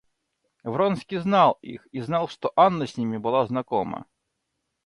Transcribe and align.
Вронский 0.63 1.19
знал 1.19 1.59
их 1.61 1.85
и 1.91 2.01
знал, 2.01 2.27
что 2.27 2.51
Анна 2.55 2.87
с 2.87 2.97
ними 2.97 3.17
была 3.17 3.45
знакома. 3.45 4.07